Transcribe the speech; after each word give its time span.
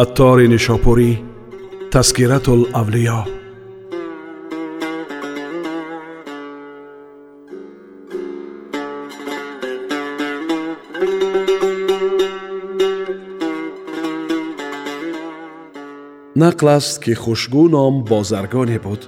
аттори 0.00 0.46
нишопурӣ 0.52 1.10
таскирату 1.92 2.52
лавлиё 2.62 3.20
нақл 16.42 16.68
аст 16.76 16.94
ки 17.04 17.12
хушгӯ 17.22 17.64
ном 17.74 17.94
бозаргоне 18.10 18.78
буд 18.86 19.02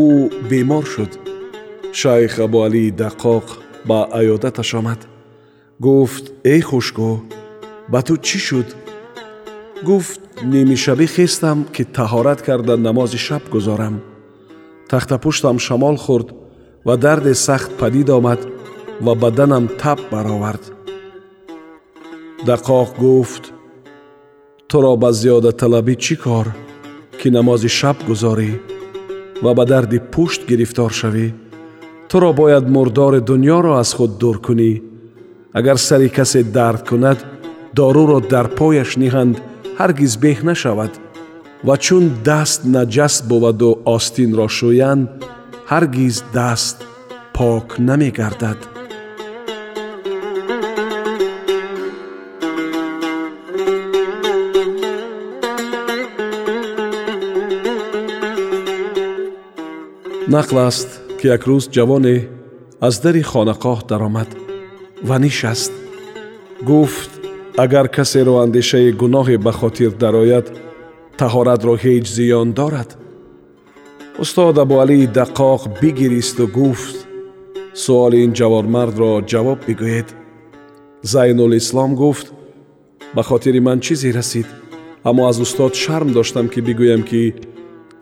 ӯ 0.00 0.02
бемор 0.48 0.84
шуд 0.92 1.12
шайх 2.00 2.34
абуалии 2.46 2.94
даққоқ 3.00 3.46
ба 3.88 3.98
аёдаташ 4.18 4.70
омад 4.78 5.00
гуфт 5.84 6.24
эй 6.52 6.60
хушгӯ 6.68 7.12
ба 7.92 8.00
ту 8.06 8.14
чӣ 8.26 8.38
шуд 8.48 8.68
گفت 9.83 10.19
نیمی 10.45 10.77
شبی 10.77 11.07
خیستم 11.07 11.65
که 11.73 11.83
تهارت 11.83 12.41
کرده 12.41 12.75
نماز 12.75 13.15
شب 13.15 13.49
گذارم. 13.49 14.01
تخت 14.89 15.13
پشتم 15.13 15.57
شمال 15.57 15.95
خورد 15.95 16.25
و 16.85 16.97
درد 16.97 17.33
سخت 17.33 17.77
پدید 17.77 18.11
آمد 18.11 18.37
و 19.05 19.15
بدنم 19.15 19.67
تب 19.67 19.97
برآورد. 20.11 20.71
دقاق 22.47 22.97
گفت 22.97 23.53
تو 24.69 24.81
را 24.81 24.95
به 24.95 25.11
زیاده 25.11 25.51
طلبی 25.51 25.95
چی 25.95 26.15
کار؟ 26.15 26.47
که 27.17 27.29
نماز 27.29 27.65
شب 27.65 27.95
گذاری 28.09 28.59
و 29.43 29.53
به 29.53 29.65
درد 29.65 30.11
پشت 30.11 30.45
گرفتار 30.45 30.89
شوی؟ 30.89 31.33
تو 32.09 32.19
را 32.19 32.31
باید 32.31 32.69
مردار 32.69 33.19
دنیا 33.19 33.59
را 33.59 33.79
از 33.79 33.93
خود 33.93 34.17
دور 34.17 34.37
کنی. 34.37 34.81
اگر 35.53 35.75
سری 35.75 36.09
کسی 36.09 36.43
درد 36.43 36.89
کند 36.89 37.23
دارو 37.75 38.05
را 38.05 38.19
در 38.19 38.47
پایش 38.47 38.97
نیهند 38.97 39.41
ҳаргиз 39.80 40.12
беҳ 40.24 40.38
нашавад 40.50 40.92
ва 41.66 41.76
чун 41.84 42.04
даст 42.28 42.60
наҷас 42.76 43.14
буваду 43.30 43.70
остинро 43.96 44.46
шӯянд 44.58 45.08
ҳаргиз 45.72 46.16
даст 46.36 46.76
пок 47.36 47.66
намегардад 47.88 48.60
нақл 60.34 60.56
аст 60.68 60.88
ки 61.18 61.26
як 61.36 61.42
рӯз 61.48 61.64
ҷавоне 61.76 62.16
аз 62.86 62.94
дари 63.04 63.22
хонақоҳ 63.30 63.78
даромад 63.90 64.30
ва 65.08 65.16
нишаст 65.24 65.72
гуфт 66.68 67.10
агар 67.57 67.87
касеро 67.87 68.35
андешаи 68.43 68.91
гуноҳе 68.91 69.37
ба 69.37 69.51
хотир 69.51 69.91
дарояд 70.03 70.47
таҳоратро 71.19 71.73
ҳеҷ 71.83 72.05
зиён 72.17 72.49
дорад? 72.59 72.89
Устод 74.23 74.57
абуалии 74.65 75.11
даққоқ 75.19 75.61
бигиристу 75.81 76.47
гуфт 76.47 76.97
суоли 77.83 78.17
ин 78.25 78.31
ҷавонмардро 78.39 79.11
ҷавоб 79.31 79.59
бигӯед 79.67 80.07
зайнулислом 81.11 81.91
гуфт 82.01 82.27
ба 83.15 83.21
хотири 83.29 83.59
ман 83.67 83.79
чизе 83.85 84.11
расид? 84.17 84.47
Аммо 85.09 85.21
аз 85.29 85.37
устод 85.45 85.73
шарм 85.83 86.09
доштам 86.17 86.47
ки 86.53 86.59
бигӯям 86.67 87.03
ки 87.09 87.23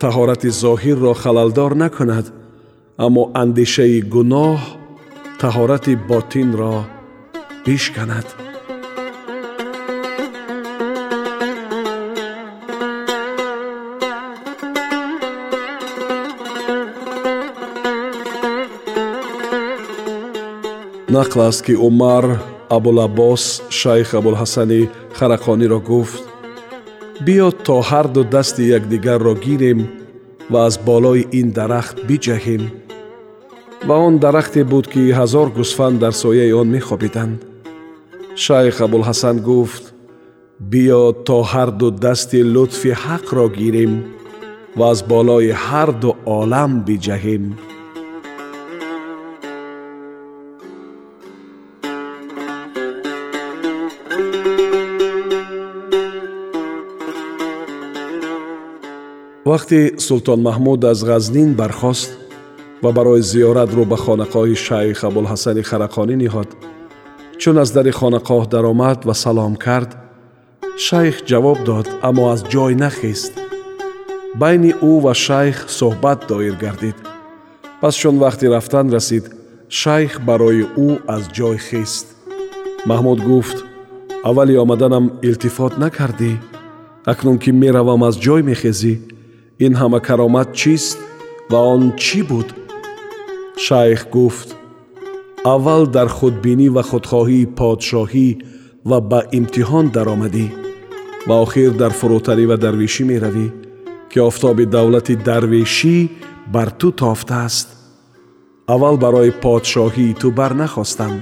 таҳорати 0.02 0.48
зоҳирро 0.62 1.12
халалдор 1.22 1.72
накунад. 1.82 2.26
Аммо 3.04 3.22
андешаи 3.42 4.00
гуноҳ 4.14 4.58
таҳорати 5.42 5.94
ботинро 6.08 6.74
бишканад 7.64 8.28
нақл 21.15 21.39
аст 21.49 21.61
ки 21.65 21.73
умар 21.87 22.25
абулаббос 22.77 23.43
шайх 23.79 24.09
абулҳасани 24.19 24.81
харақониро 25.17 25.79
гуфт 25.89 26.23
биё 27.25 27.49
то 27.65 27.75
ҳарду 27.89 28.21
дасти 28.35 28.63
якдигарро 28.77 29.33
гирем 29.45 29.79
ва 30.51 30.59
аз 30.67 30.75
болои 30.87 31.27
ин 31.39 31.47
дарахт 31.57 31.97
биҷаҳем 32.09 32.63
ва 33.87 33.95
он 34.07 34.15
дарахте 34.25 34.61
буд 34.71 34.85
ки 34.93 35.01
ҳазор 35.19 35.47
гусфанд 35.57 35.97
дар 36.03 36.13
сояи 36.23 36.51
он 36.61 36.67
мехобиданд 36.77 37.37
шайх 38.45 38.75
абулҳасан 38.85 39.37
гуфт 39.49 39.83
биё 40.71 41.03
то 41.27 41.37
ҳарду 41.51 41.87
дасти 42.05 42.39
лутфи 42.53 42.91
ҳақро 43.05 43.45
гирем 43.59 43.93
ва 44.77 44.85
аз 44.93 44.99
болои 45.11 45.51
ҳарду 45.65 46.09
олам 46.39 46.71
биҷаҳем 46.87 47.43
вақте 59.51 59.79
султон 60.07 60.39
маҳмуд 60.47 60.81
аз 60.91 60.99
ғазнин 61.09 61.49
бархост 61.61 62.09
ва 62.83 62.91
барои 62.97 63.21
зиёрат 63.31 63.71
рӯ 63.77 63.85
ба 63.91 63.97
хонақоҳи 64.05 64.55
шайх 64.67 64.97
абулҳасани 65.09 65.63
харақонӣ 65.69 66.15
ниҳод 66.23 66.49
чун 67.41 67.57
аз 67.63 67.69
дари 67.77 67.91
хонақоҳ 67.99 68.43
даромад 68.53 68.99
ва 69.07 69.13
салом 69.23 69.53
кард 69.65 69.91
шайх 70.87 71.15
ҷавоб 71.29 71.59
дод 71.69 71.87
аммо 72.07 72.23
аз 72.33 72.41
ҷой 72.53 72.73
нахест 72.83 73.33
байни 74.41 74.71
ӯ 74.91 74.93
ва 75.05 75.13
шайх 75.25 75.57
суҳбат 75.77 76.19
доир 76.31 76.55
гардид 76.63 76.97
пас 77.81 77.93
чун 78.01 78.15
вақти 78.23 78.45
рафтан 78.55 78.87
расид 78.95 79.25
шайх 79.81 80.11
барои 80.27 80.63
ӯ 80.87 80.89
аз 81.15 81.23
ҷой 81.37 81.57
хест 81.67 82.05
маҳмуд 82.89 83.19
гуфт 83.29 83.57
аввали 84.29 84.55
омаданам 84.63 85.05
илтифот 85.27 85.73
накардӣ 85.83 86.31
акнун 87.11 87.37
ки 87.43 87.51
меравам 87.63 88.01
аз 88.09 88.15
ҷой 88.25 88.41
мехезӣ 88.49 88.93
ин 89.65 89.73
ҳама 89.79 89.99
каромат 90.07 90.49
чист 90.59 90.97
ва 91.51 91.59
он 91.73 91.83
чӣ 92.03 92.19
буд 92.29 92.47
шайх 93.65 94.01
гуфт 94.15 94.49
аввал 95.53 95.83
дар 95.95 96.09
худбинӣ 96.17 96.67
ва 96.75 96.83
худхоҳии 96.89 97.51
подшоҳӣ 97.59 98.29
ва 98.89 98.97
ба 99.09 99.19
имтиҳон 99.39 99.85
даромадӣ 99.95 100.47
ва 101.27 101.35
охир 101.45 101.71
дар 101.81 101.91
фурӯтарӣ 101.99 102.45
ва 102.51 102.57
дарвишӣ 102.63 103.03
меравӣ 103.11 103.47
ки 104.11 104.17
офтоби 104.29 104.65
давлати 104.75 105.15
дарвешӣ 105.29 105.97
бар 106.53 106.69
ту 106.79 106.87
тофтааст 107.01 107.67
аввал 108.73 108.95
барои 109.03 109.31
подшоҳии 109.43 110.17
ту 110.21 110.27
барнахостам 110.39 111.13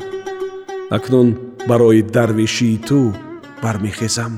акнун 0.97 1.27
барои 1.69 2.01
дарвишии 2.15 2.77
ту 2.87 2.99
бармехезам 3.63 4.33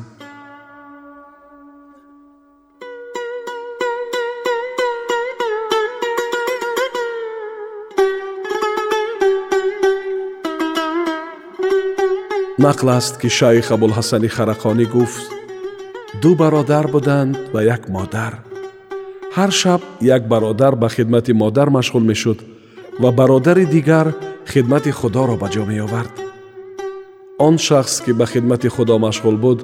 нақл 12.60 12.90
аст 12.90 13.18
ки 13.22 13.30
шайх 13.30 13.72
абулҳасани 13.72 14.30
харақонӣ 14.36 14.86
гуфт 14.96 15.28
ду 16.22 16.36
бародар 16.36 16.86
буданд 16.88 17.36
ва 17.54 17.62
як 17.76 17.90
модар 17.90 18.34
ҳар 19.38 19.52
шаб 19.62 19.82
як 20.02 20.28
бародар 20.28 20.76
ба 20.76 20.90
хидмати 20.90 21.34
модар 21.34 21.70
машғул 21.78 22.04
мешуд 22.12 22.40
ва 23.00 23.12
бародари 23.12 23.66
дигар 23.66 24.08
хидмати 24.52 24.92
худоро 24.92 25.36
ба 25.42 25.48
ҷо 25.54 25.64
меовард 25.66 26.14
он 27.38 27.58
шахс 27.58 28.02
ки 28.02 28.12
ба 28.12 28.26
хидмати 28.26 28.68
худо 28.68 28.98
машғул 28.98 29.38
буд 29.38 29.60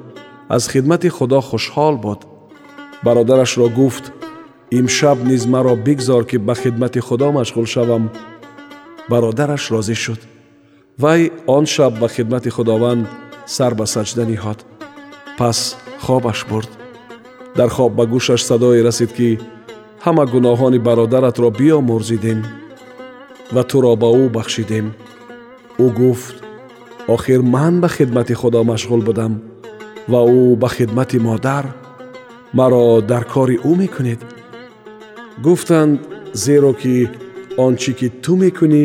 аз 0.48 0.68
хидмати 0.68 1.08
худо 1.08 1.40
хушҳол 1.40 1.96
буд 2.04 2.20
бародарашро 3.02 3.68
гуфт 3.68 4.12
имшаб 4.70 5.18
низ 5.24 5.46
маро 5.46 5.74
бигзор 5.76 6.24
ки 6.24 6.36
ба 6.36 6.54
хидмати 6.54 7.00
худо 7.00 7.32
машғул 7.32 7.66
шавам 7.66 8.10
бародараш 9.08 9.70
розӣ 9.70 9.94
шуд 9.94 10.20
вай 10.98 11.32
он 11.46 11.66
шаб 11.66 11.98
ба 12.00 12.08
хидмати 12.08 12.50
худованд 12.50 13.06
сар 13.46 13.74
ба 13.74 13.84
саҷда 13.94 14.24
ниҳод 14.30 14.58
пас 15.38 15.76
хобаш 16.04 16.46
бурд 16.50 16.70
дар 17.56 17.68
хоб 17.76 17.92
ба 17.98 18.04
гӯшаш 18.12 18.40
садое 18.50 18.82
расид 18.88 19.10
ки 19.18 19.28
ҳама 20.04 20.24
гуноҳони 20.32 20.78
бародаратро 20.86 21.48
биомурзидем 21.58 22.40
ва 23.54 23.62
туро 23.70 23.92
ба 24.02 24.08
ӯ 24.22 24.24
бахшидем 24.36 24.86
ӯ 25.84 25.86
гуфт 25.98 26.36
охир 27.14 27.40
ман 27.54 27.74
ба 27.82 27.88
хидмати 27.96 28.34
худо 28.40 28.60
машғул 28.72 29.02
будам 29.08 29.32
ва 30.12 30.20
ӯ 30.40 30.56
ба 30.62 30.68
хидмати 30.76 31.18
модар 31.26 31.64
маро 32.58 33.00
дар 33.10 33.24
кори 33.32 33.56
ӯ 33.70 33.72
мекунед 33.82 34.20
гуфтанд 35.44 36.00
зеро 36.44 36.72
ки 36.80 36.94
он 37.64 37.72
чӣ 37.82 37.92
ки 37.98 38.08
ту 38.22 38.32
мекунӣ 38.42 38.84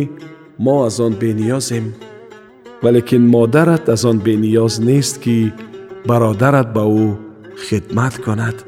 мо 0.65 0.75
аз 0.87 0.99
он 1.05 1.13
бениёзем 1.21 1.85
ولیکن 2.84 3.16
مادرت 3.16 3.88
از 3.88 4.04
آن 4.04 4.18
بینیاز 4.18 4.82
نیست 4.82 5.22
که 5.22 5.52
برادرت 6.06 6.72
به 6.72 6.80
او 6.80 7.18
خدمت 7.70 8.18
کند. 8.18 8.62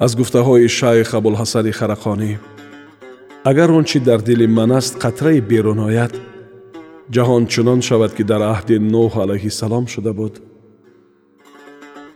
از 0.00 0.18
گفته 0.18 0.38
های 0.38 0.68
شیخ 0.68 1.14
ابوالحسن 1.14 1.70
خرقانی 1.70 2.38
اگر 3.44 3.70
آنچه 3.70 3.98
در 3.98 4.16
دل 4.16 4.46
من 4.46 4.70
است 4.70 5.06
قطره 5.06 5.40
بیرون 5.40 5.78
آید 5.78 6.10
جهان 7.10 7.46
چنان 7.46 7.80
شود 7.80 8.14
که 8.14 8.24
در 8.24 8.42
عهد 8.42 8.72
نوح 8.72 9.20
علیه 9.20 9.42
السلام 9.42 9.86
شده 9.86 10.12
بود. 10.12 10.51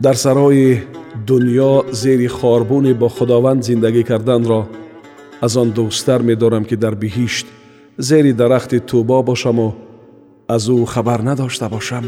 Дар 0.00 0.16
сарои 0.16 0.82
дуньё 1.26 1.92
зери 1.92 2.26
хорбуни 2.26 2.92
бо 2.92 3.08
худованд 3.08 3.64
зиндагӣ 3.64 4.02
карданро 4.04 4.60
аз 5.40 5.56
он 5.56 5.68
дӯсттар 5.76 6.20
медорам 6.22 6.64
ки 6.64 6.76
дар 6.76 6.94
биҳишт 6.94 7.46
зери 7.98 8.32
дарахти 8.32 8.78
тӯбо 8.78 9.22
бошаму 9.22 9.68
аз 10.48 10.68
ӯ 10.68 10.86
хабар 10.86 11.20
надошта 11.22 11.68
бошам. 11.68 12.04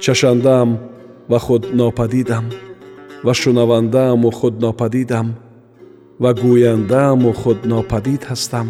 Чашандаам 0.00 0.78
ва 1.28 1.38
худ 1.38 1.64
нопадидам 1.74 2.44
ва 3.24 3.34
шунавандааму 3.34 4.30
худ 4.30 4.54
нопадидам 4.60 5.34
ва 6.22 6.30
гӯяндааму 6.40 7.32
худ 7.40 7.58
нопадид 7.72 8.22
ҳастам. 8.30 8.68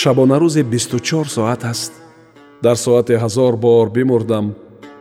Шабонарӯзи 0.00 0.62
бисту 0.62 0.98
чор 1.08 1.26
соат 1.36 1.64
аст. 1.72 1.92
Дар 2.62 2.76
соате 2.76 3.14
ҳазор 3.22 3.56
бор 3.56 3.86
бимурдам 3.96 4.46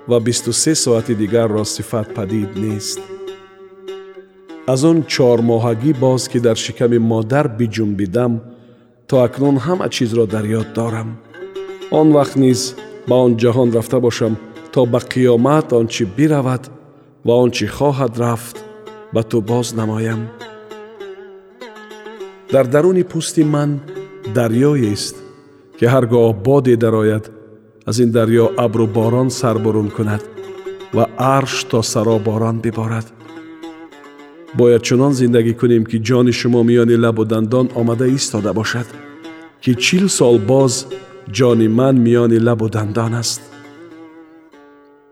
ва 0.07 0.19
бисту 0.19 0.53
се 0.53 0.75
соати 0.75 1.15
дигарро 1.15 1.65
сифат 1.65 2.15
падид 2.15 2.55
нест. 2.55 2.99
Аз 4.67 4.83
он 4.83 5.03
чормоҳагӣ 5.03 5.91
боз 5.99 6.27
ки 6.31 6.39
дар 6.39 6.57
шиками 6.65 6.97
модар 6.97 7.45
биҷунбидам 7.59 8.33
то 9.07 9.15
акнун 9.25 9.57
ҳама 9.65 9.87
чизро 9.95 10.25
дар 10.33 10.45
ёд 10.59 10.69
дорам. 10.77 11.09
Он 11.99 12.07
вақт 12.17 12.35
низ 12.43 12.75
ба 13.07 13.15
он 13.25 13.31
ҷаҳон 13.41 13.69
рафта 13.77 13.99
бошам 13.99 14.33
то 14.73 14.85
ба 14.85 14.99
қиёмат 15.11 15.67
он 15.79 15.87
чӣ 15.93 16.03
биравад 16.17 16.63
ва 17.25 17.33
он 17.43 17.49
чӣ 17.55 17.65
хоҳад 17.77 18.13
рафт 18.23 18.57
ба 19.13 19.21
ту 19.29 19.37
боз 19.41 19.67
намоям. 19.79 20.21
Дар 22.53 22.65
даруни 22.73 23.03
пӯсти 23.11 23.43
ман 23.53 23.71
дарьёест 24.37 25.15
ки 25.77 25.85
ҳар 25.93 26.05
гоҳ 26.13 26.27
боде 26.47 26.75
дарояд 26.83 27.25
از 27.89 27.99
این 27.99 28.11
دریا 28.11 28.51
ابر 28.57 28.81
و 28.81 28.87
باران 28.87 29.29
سر 29.29 29.53
برون 29.53 29.89
کند 29.89 30.21
و 30.93 30.99
عرش 30.99 31.63
تا 31.63 31.81
سرا 31.81 32.17
باران 32.17 32.59
ببارد. 32.59 33.11
باید 34.57 34.81
چنان 34.81 35.11
زندگی 35.11 35.53
کنیم 35.53 35.85
که 35.85 35.99
جان 35.99 36.31
شما 36.31 36.63
میان 36.63 36.89
لب 36.89 37.19
و 37.19 37.23
دندان 37.23 37.69
آمده 37.75 38.05
ایستاده 38.05 38.51
باشد 38.51 38.85
که 39.61 39.73
چیل 39.73 40.07
سال 40.07 40.37
باز 40.37 40.85
جان 41.31 41.67
من 41.67 41.95
میان 41.95 42.31
لب 42.31 42.61
و 42.61 42.69
دندان 42.69 43.13
است. 43.13 43.41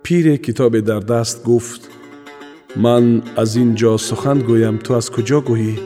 پیر 0.03 0.35
کتاب 0.35 0.79
در 0.79 0.99
دست 0.99 1.43
گفت 1.43 1.89
من 2.75 3.21
از 3.35 3.55
اینجا 3.55 3.97
سخن 3.97 4.39
گویم 4.39 4.77
تو 4.77 4.93
از 4.93 5.11
کجا 5.11 5.41
گویی؟ 5.41 5.79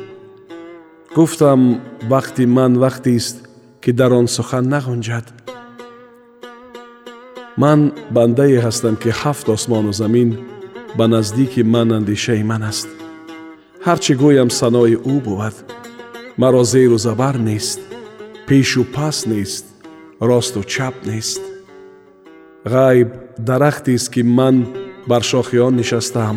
گفتم 1.15 1.79
وقتی 2.09 2.45
من 2.45 2.75
وقتی 2.75 3.15
است 3.15 3.49
که 3.81 3.91
در 3.91 4.13
آن 4.13 4.25
سخن 4.25 4.73
نگنجد. 4.73 5.40
ман 7.62 7.80
бандае 8.16 8.58
ҳастам 8.66 8.94
ки 9.02 9.10
ҳафт 9.20 9.46
осмону 9.56 9.92
замин 10.00 10.30
ба 10.98 11.04
наздики 11.14 11.62
ман 11.74 11.88
андешаи 11.98 12.42
ман 12.50 12.62
аст 12.70 12.88
ҳар 13.86 13.98
чӣ 14.04 14.12
гӯям 14.22 14.50
санои 14.60 14.96
ӯ 15.14 15.16
буд 15.26 15.56
маро 16.40 16.62
зеру 16.72 16.98
забар 17.06 17.36
нест 17.48 17.80
пешу 18.48 18.82
пас 18.94 19.16
нест 19.32 19.64
росту 20.28 20.60
чап 20.72 20.94
нест 21.10 21.42
ғайб 22.74 23.08
дарахтест 23.48 24.08
ки 24.14 24.22
ман 24.38 24.56
бар 25.10 25.22
шохи 25.30 25.58
он 25.66 25.74
нишастаам 25.76 26.36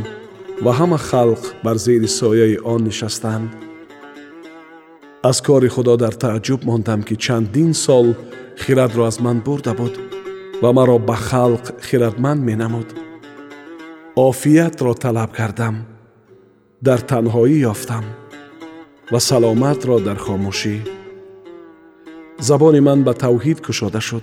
ва 0.64 0.72
ҳама 0.80 0.98
халқ 1.10 1.44
бар 1.64 1.78
зери 1.86 2.08
сояи 2.20 2.58
он 2.74 2.81
нишастанд 2.90 3.50
аз 5.30 5.42
кори 5.42 5.70
худо 5.76 5.98
дар 5.98 6.14
тааҷҷуб 6.24 6.62
мондам 6.70 7.02
ки 7.08 7.16
чандин 7.26 7.74
сол 7.74 8.08
хирадро 8.64 9.04
аз 9.10 9.18
ман 9.26 9.38
бурда 9.46 9.74
буд 9.80 9.94
و 10.65 10.73
مرا 10.73 10.99
به 10.99 11.13
خلق 11.13 11.81
خیردمند 11.81 12.41
می 12.41 12.57
نمود. 12.57 12.93
آفیت 14.17 14.83
را 14.83 14.95
طلب 14.95 15.33
کردم 15.33 15.87
در 16.85 16.97
تنهایی 16.97 17.55
یافتم 17.55 18.05
و 19.13 19.19
سلامت 19.19 19.87
را 19.87 19.99
در 19.99 20.15
خاموشی. 20.15 20.83
زبان 22.39 22.81
من 22.81 23.03
به 23.03 23.13
توحید 23.13 23.61
کشاده 23.61 24.01
شد. 24.01 24.23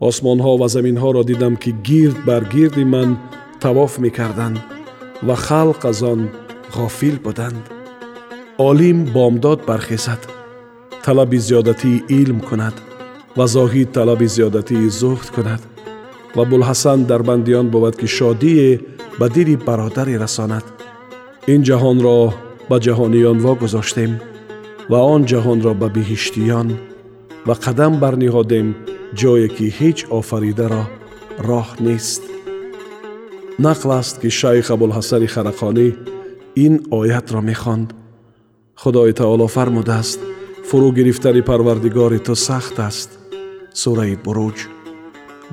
آسمان 0.00 0.40
ها 0.40 0.56
و 0.56 0.68
زمین 0.68 0.96
ها 0.96 1.10
را 1.10 1.22
دیدم 1.22 1.56
که 1.56 1.70
گیرد 1.70 2.24
بر 2.24 2.44
گیرد 2.44 2.78
من 2.78 3.16
تواف 3.60 3.98
می 3.98 4.10
کردند 4.10 4.64
و 5.26 5.34
خلق 5.34 5.86
از 5.86 6.02
آن 6.02 6.28
غافل 6.72 7.16
بودند. 7.16 7.68
عالم 8.58 9.04
بامداد 9.04 9.66
برخیزد 9.66 10.18
طلب 11.02 11.36
زیادتی 11.36 12.02
علم 12.10 12.40
کند. 12.40 12.93
و 13.36 13.46
زاهید 13.46 13.92
طلب 13.92 14.26
زیادتی 14.26 14.88
زهد 14.88 15.30
کند 15.30 15.60
و 16.36 16.44
بلحسن 16.44 17.02
در 17.02 17.22
بندیان 17.22 17.68
بود 17.68 17.96
که 17.96 18.06
شادی 18.06 18.80
به 19.18 19.28
دیر 19.28 19.56
برادر 19.56 20.04
رساند. 20.04 20.62
این 21.46 21.62
جهان 21.62 22.02
را 22.02 22.34
به 22.70 22.78
جهانیان 22.78 23.38
واگذاشتیم 23.38 24.20
و 24.90 24.94
آن 24.94 25.24
جهان 25.24 25.62
را 25.62 25.74
به 25.74 25.88
بهشتیان 25.88 26.78
و 27.46 27.52
قدم 27.52 28.00
برنهادیم 28.00 28.74
جایی 29.14 29.48
که 29.48 29.64
هیچ 29.64 30.06
آفریده 30.10 30.68
را 30.68 30.86
راه 31.42 31.76
نیست. 31.80 32.22
نقل 33.58 33.90
است 33.90 34.20
که 34.20 34.28
شیخ 34.28 34.70
ابوالحسن 34.70 35.26
خرقانی 35.26 35.94
این 36.54 36.86
آیت 36.90 37.32
را 37.32 37.40
می‌خواند. 37.40 37.92
خدای 38.74 39.12
تعالی 39.12 39.48
فرموده 39.48 39.92
است 39.92 40.18
فرو 40.64 40.92
گرفتن 40.92 41.40
پروردگار 41.40 42.18
تو 42.18 42.34
سخت 42.34 42.80
است. 42.80 43.23
сураи 43.81 44.15
буруҷ 44.25 44.57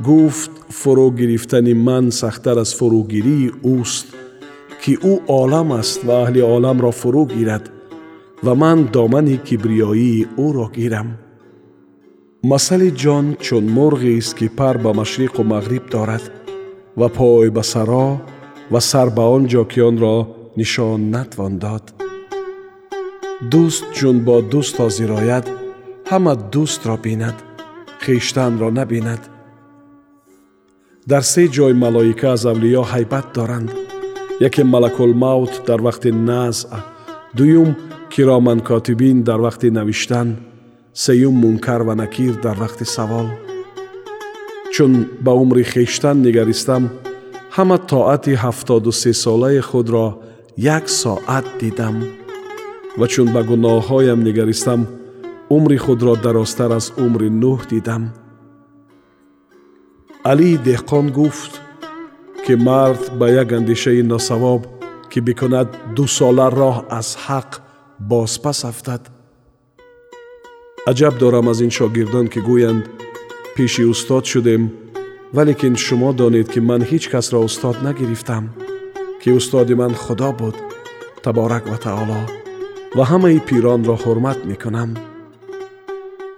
гуфт 0.07 0.53
фурӯ 0.79 1.07
гирифтани 1.19 1.75
ман 1.87 2.05
сахттар 2.21 2.57
аз 2.65 2.71
фурӯгирии 2.79 3.55
ӯст 3.77 4.07
ки 4.83 4.93
ӯ 5.13 5.15
олам 5.41 5.69
аст 5.81 5.99
ва 6.07 6.15
аҳли 6.23 6.43
оламро 6.55 6.91
фурӯ 7.01 7.23
гирад 7.35 7.65
ва 8.45 8.53
ман 8.63 8.79
домани 8.95 9.37
кибриёии 9.47 10.29
ӯро 10.47 10.67
гирам 10.77 11.09
масали 12.51 12.91
ҷон 13.03 13.27
чун 13.45 13.65
мурғест 13.77 14.33
ки 14.39 14.47
пар 14.59 14.77
ба 14.85 14.91
машриқу 15.01 15.41
мағриб 15.53 15.85
дорад 15.95 16.25
ва 17.01 17.09
пой 17.17 17.49
ба 17.57 17.63
саро 17.73 18.09
ва 18.73 18.81
сар 18.91 19.09
ба 19.17 19.25
он 19.37 19.43
ҷо 19.53 19.63
ки 19.73 19.81
онро 19.89 20.17
нишон 20.59 21.01
натвон 21.15 21.55
дод 21.65 21.85
дӯст 23.53 23.85
чун 23.97 24.17
бо 24.27 24.37
дӯст 24.53 24.75
ҳозир 24.83 25.11
ояд 25.21 25.47
ҳама 26.11 26.33
дӯстро 26.53 26.97
бинад 27.07 27.37
خیشتن 28.02 28.60
را 28.60 28.70
نبیند. 28.70 29.28
در 31.08 31.22
سه 31.22 31.48
جای 31.48 31.74
ملائکه 31.74 32.28
از 32.28 32.46
اولیا 32.46 32.84
حیبت 32.84 33.34
دارند. 33.34 33.72
یکی 34.42 34.64
ملک 34.64 35.02
الموت 35.02 35.66
در 35.66 35.82
وقت 35.82 36.06
نزع 36.06 36.70
دویم 37.36 37.76
کرامن 38.10 38.60
کاتبین 38.60 39.22
در 39.22 39.42
وقت 39.42 39.66
نوشتن 39.66 40.38
سیوم 40.94 41.46
منکر 41.46 41.82
و 41.82 41.96
نکیر 41.96 42.32
در 42.32 42.62
وقت 42.62 42.84
سوال. 42.84 43.30
چون 44.74 45.06
به 45.26 45.32
عمر 45.32 45.64
خیشتن 45.64 46.18
نگریستم 46.18 46.92
همه 47.52 47.78
طاعت 47.78 48.28
هفتاد 48.28 48.88
و 48.88 48.92
سه 48.92 49.12
ساله 49.12 49.62
خود 49.62 49.90
را 49.90 50.20
یک 50.58 50.90
ساعت 50.90 51.44
دیدم. 51.60 52.04
و 52.98 53.08
چون 53.08 53.34
به 53.34 53.44
گناه 53.44 53.88
هایم 53.88 54.22
نگریستم 54.22 54.88
عمر 55.52 55.78
خود 55.78 56.04
را 56.04 56.16
دراستر 56.16 56.74
از 56.74 56.92
عمر 56.98 57.30
نوح 57.30 57.66
دیدم. 57.66 58.14
علی 60.26 60.58
دهقان 60.58 61.10
گفت 61.10 61.62
که 62.48 62.56
مرد 62.56 63.20
با 63.20 63.30
یک 63.30 63.54
اندیشه 63.54 64.02
ناسواب 64.02 64.66
که 65.10 65.22
بکند 65.22 65.68
دو 65.96 66.08
سال 66.08 66.52
راه 66.52 66.86
از 66.90 67.16
حق 67.16 67.58
باز 68.00 68.42
پس 68.42 68.66
افتد. 68.66 69.02
عجب 70.88 71.18
دارم 71.18 71.48
از 71.48 71.62
این 71.62 71.70
شاگردان 71.70 72.28
که 72.28 72.42
گویند 72.42 72.90
پیش 73.56 73.80
استاد 73.80 74.24
شدیم 74.24 74.74
ولیکن 75.34 75.76
شما 75.76 76.12
دانید 76.12 76.52
که 76.52 76.62
من 76.62 76.82
هیچ 76.82 77.10
کس 77.10 77.34
را 77.34 77.44
استاد 77.44 77.88
نگرفتم 77.88 78.50
که 79.22 79.36
استاد 79.36 79.72
من 79.74 79.94
خدا 79.94 80.32
بود 80.32 80.56
تبارک 81.24 81.74
و 81.74 81.76
تعالی 81.76 82.26
و 82.96 83.04
همه 83.04 83.40
پیران 83.40 83.84
را 83.84 83.96
حرمت 83.96 84.46
می 84.46 84.56
کنم 84.56 85.11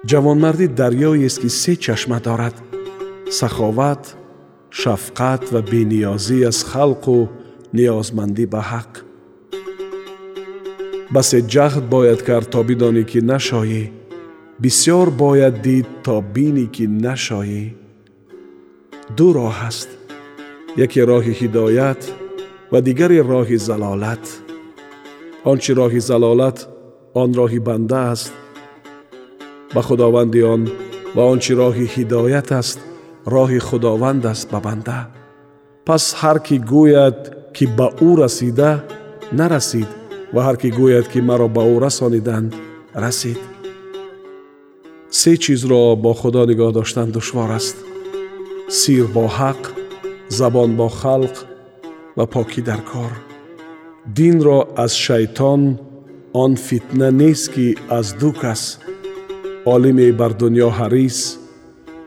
ҷавонмардӣ 0.10 0.67
дарьёест 0.79 1.38
ки 1.41 1.50
се 1.62 1.74
чашма 1.83 2.19
дорад. 2.27 2.55
Саховат 3.39 4.03
шафқат 4.79 5.43
ва 5.53 5.62
бениёзӣ 5.72 6.38
аз 6.50 6.60
халқу 6.72 7.15
ниёзмандӣ 7.75 8.45
ба 8.53 8.62
ҳақ. 8.72 8.91
Басе 11.13 11.39
ҷаҳд 11.53 11.86
бояд 11.93 12.19
кард 12.27 12.48
то 12.53 12.60
бидонӣ 12.67 13.03
ки 13.12 13.19
нашоӣ. 13.31 13.83
Бисьёр 14.63 15.07
бояд 15.24 15.55
дид 15.65 15.88
то 16.05 16.15
бинӣ 16.36 16.65
ки 16.75 16.86
нашоӣ. 17.05 17.63
Ду 19.17 19.27
роҳ 19.38 19.57
аст. 19.69 19.89
Яке 20.86 21.01
роҳи 21.12 21.33
ҳидоят 21.39 22.01
ва 22.72 22.79
дигаре 22.88 23.19
роҳи 23.33 23.57
залолат. 23.67 24.24
Он 25.50 25.57
чи 25.63 25.72
роҳи 25.79 26.01
залолат 26.10 26.57
он 27.22 27.29
роҳи 27.39 27.60
банда 27.69 28.01
аст 28.13 28.33
به 29.74 29.82
خداوندیان 29.82 30.72
و 31.15 31.20
آنچه 31.20 31.56
راه 31.56 31.75
هدایت 31.75 32.51
است 32.51 32.80
راه 33.25 33.60
خداوند 33.60 34.25
است 34.25 34.51
به 34.51 34.60
بنده. 34.60 35.08
پس 35.86 36.13
هر 36.18 36.38
کی 36.38 36.60
گوید 36.60 37.15
که 37.53 37.68
به 37.68 38.03
او 38.03 38.15
رسیده 38.15 38.84
نرسید 39.34 39.88
و 40.34 40.39
هر 40.39 40.56
کی 40.56 40.72
گوید 40.72 41.08
که 41.08 41.22
مرا 41.22 41.48
به 41.48 41.62
او 41.62 41.80
رسانیدند 41.80 42.56
رسید. 42.96 43.38
سه 45.10 45.38
چیز 45.38 45.65
را 45.65 45.96
با 45.96 46.13
خدا 46.13 46.46
نگاه 46.46 46.72
داشتن 46.72 47.06
دشوار 47.06 47.51
است 47.51 47.75
سیر 48.68 49.03
با 49.03 49.27
حق 49.27 49.68
زبان 50.27 50.77
با 50.77 50.89
خلق 50.89 51.38
و 52.18 52.25
پاکی 52.25 52.62
در 52.62 52.77
کار. 52.77 53.12
دین 54.13 54.44
را 54.44 54.68
از 54.75 54.98
شیطان 54.98 55.80
آن 56.34 56.56
فتنه 56.56 57.12
نیست 57.12 57.51
که 57.51 57.75
از 57.89 58.18
دو 58.18 58.32
کس 58.32 58.77
عالم 59.65 60.17
بر 60.17 60.27
دنیا 60.27 60.70
حریص 60.70 61.36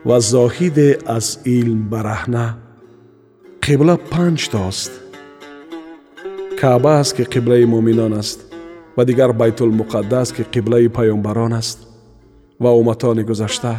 و 0.06 0.20
زاهد 0.20 0.78
از 1.06 1.38
علم 1.46 1.88
برهنه. 1.88 2.54
قبله 3.62 3.96
پنج 3.96 4.48
تاست. 4.48 4.90
کعبه 6.60 6.88
است 6.88 7.14
که 7.14 7.24
قبله 7.24 7.66
مؤمنان 7.66 8.12
است 8.12 8.40
و 8.98 9.04
دیگر 9.04 9.32
بیت 9.32 9.62
المقدس 9.62 10.32
که 10.32 10.42
قبله 10.42 10.88
پیامبران 10.88 11.52
است. 11.52 11.86
و 12.60 12.66
امتان 12.66 13.22
گذشته 13.22 13.76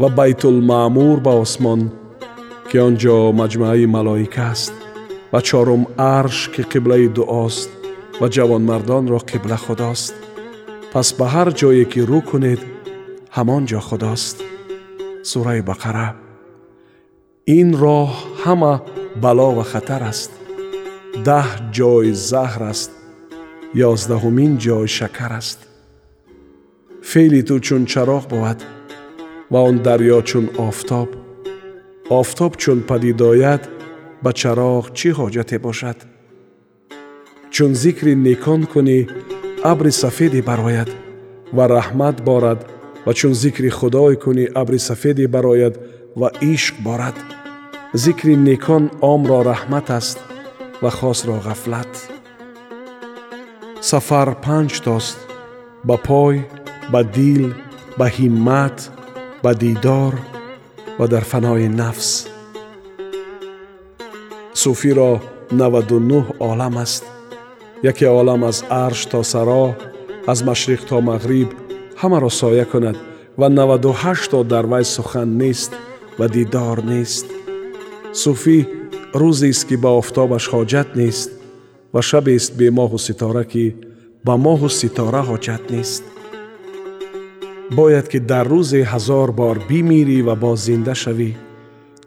و 0.00 0.08
بیت 0.08 0.44
المعمور 0.44 1.20
به 1.20 1.30
آسمان 1.30 1.92
که 2.68 2.80
آنجا 2.80 3.32
مجمعه 3.32 3.86
ملائکه 3.86 4.40
است 4.40 4.72
و 5.32 5.40
چهارم 5.40 5.86
عرش 5.98 6.48
که 6.48 6.62
قبله 6.62 7.08
دعاست 7.08 7.68
و 8.20 8.28
جوان 8.28 8.62
مردان 8.62 9.08
را 9.08 9.18
قبله 9.18 9.56
خداست. 9.56 10.14
پس 10.92 11.12
به 11.12 11.26
هر 11.26 11.50
جایی 11.50 11.84
که 11.84 12.04
رو 12.04 12.20
کنید 12.20 12.77
ҷо 13.69 13.79
худост 13.87 14.37
сураи 15.31 15.61
бақара 15.69 16.07
ин 17.59 17.69
роҳ 17.83 18.09
ҳама 18.43 18.73
бало 19.23 19.49
ва 19.57 19.63
хатар 19.71 20.03
аст 20.11 20.31
даҳ 21.27 21.47
ҷой 21.77 22.07
заҳр 22.31 22.61
аст 22.73 22.91
ёздаҳумин 23.89 24.51
ҷой 24.63 24.87
шакар 24.97 25.31
аст 25.41 25.59
феъли 27.09 27.41
ту 27.47 27.55
чун 27.65 27.83
чароғ 27.91 28.23
буд 28.33 28.59
ва 29.51 29.59
он 29.69 29.75
дарьё 29.87 30.19
чун 30.29 30.45
офтоб 30.67 31.09
офтоб 32.19 32.51
чун 32.61 32.79
падид 32.89 33.19
ояд 33.31 33.63
ба 34.23 34.31
чароғ 34.41 34.83
чӣ 34.97 35.09
ҳоҷате 35.19 35.57
бошад 35.67 35.97
чун 37.53 37.71
зикри 37.81 38.13
некон 38.27 38.61
кунӣ 38.71 38.99
абри 39.71 39.91
сафеде 40.01 40.41
барояд 40.49 40.89
ва 41.55 41.65
раҳмат 41.75 42.17
борад 42.29 42.59
ва 43.05 43.13
чун 43.13 43.33
зикри 43.41 43.69
худое 43.69 44.15
кунӣ 44.23 44.45
абри 44.61 44.79
сафеде 44.87 45.25
барояд 45.35 45.75
ва 46.19 46.29
ишқ 46.53 46.75
борад 46.85 47.17
зикри 48.03 48.35
некон 48.47 48.83
омро 49.13 49.39
раҳмат 49.51 49.87
аст 49.99 50.17
ва 50.83 50.91
хосро 50.99 51.35
ғафлат 51.47 51.91
сафар 53.89 54.29
панҷтост 54.45 55.17
ба 55.87 55.95
пой 56.07 56.35
ба 56.93 57.01
дил 57.15 57.43
ба 57.99 58.07
ҳиммат 58.17 58.77
ба 59.43 59.51
дидор 59.61 60.13
ва 60.99 61.05
дар 61.13 61.23
фанои 61.31 61.67
нафс 61.81 62.09
суфиро 64.61 65.11
наваду 65.61 65.97
нӯҳ 66.09 66.25
олам 66.49 66.75
аст 66.85 67.03
яке 67.91 68.07
олам 68.19 68.41
аз 68.49 68.57
арш 68.85 68.99
то 69.11 69.19
саро 69.33 69.65
аз 70.31 70.39
машриқ 70.49 70.81
то 70.89 70.97
мағриб 71.09 71.49
ҳамаро 72.00 72.30
соя 72.40 72.66
кунад 72.72 72.96
ва 73.40 73.48
наваду 73.58 73.90
ҳашто 74.02 74.38
дар 74.52 74.64
вай 74.72 74.84
сухан 74.94 75.30
нест 75.42 75.72
ва 76.18 76.26
дидор 76.34 76.78
нест. 76.92 77.26
Суфӣ 78.22 78.58
рӯзест 79.20 79.62
ки 79.68 79.76
ба 79.84 79.90
офтобаш 80.00 80.44
ҳоҷат 80.54 80.88
нест 81.00 81.30
ва 81.94 82.00
шабест 82.08 82.50
бе 82.58 82.66
моҳу 82.78 82.98
ситора 83.06 83.44
ки 83.52 83.66
ба 84.26 84.34
моҳу 84.46 84.68
ситора 84.80 85.22
ҳоҷат 85.30 85.64
нест. 85.74 86.02
Бояд 87.78 88.06
ки 88.12 88.18
дар 88.30 88.46
рӯзе 88.52 88.80
ҳазор 88.92 89.28
бор 89.40 89.56
бимирӣ 89.68 90.18
ва 90.28 90.34
боз 90.42 90.58
зинда 90.68 90.94
шавӣ 91.02 91.30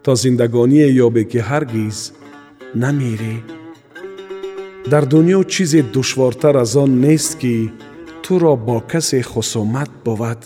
то 0.04 0.10
зиндагоние 0.22 0.88
ёбе 1.06 1.22
ки 1.30 1.40
ҳаргиз 1.50 1.98
намерӣ 2.82 3.36
дар 4.90 5.04
дунё 5.12 5.40
чизе 5.52 5.80
душвортар 5.94 6.54
аз 6.64 6.72
он 6.82 6.90
нест 7.06 7.32
ки 7.40 7.54
تو 8.22 8.38
را 8.38 8.56
با 8.56 8.80
کسی 8.80 9.22
خصومت 9.22 9.88
بود. 10.04 10.36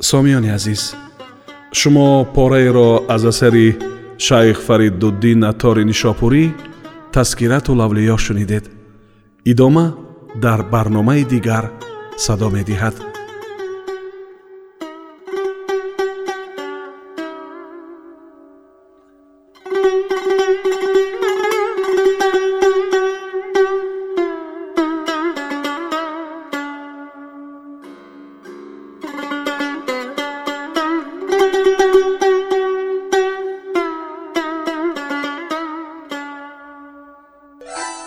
سامیان 0.00 0.44
عزیز 0.44 0.94
شما 1.72 2.24
پاره 2.24 2.72
را 2.72 3.04
از 3.08 3.24
اثری 3.24 3.76
شیخ 4.18 4.60
فرید 4.60 4.98
دودی 4.98 5.34
نتار 5.34 5.78
نیشاپوری 5.78 6.54
таскирату 7.12 7.74
лавлиё 7.74 8.16
шунидед 8.16 8.70
идома 9.44 9.94
дар 10.36 10.62
барномаи 10.62 11.24
дигар 11.24 11.72
садо 12.16 12.48
медиҳад 12.50 12.94